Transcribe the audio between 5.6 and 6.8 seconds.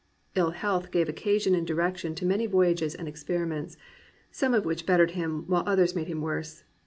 others made him worse.